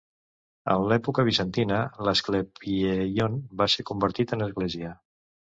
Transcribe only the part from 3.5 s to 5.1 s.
va ser convertit en església.